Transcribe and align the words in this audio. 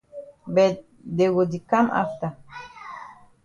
But 0.55 0.75
dey 1.15 1.29
go 1.35 1.43
di 1.51 1.59
kam 1.69 1.85
afta. 2.01 2.27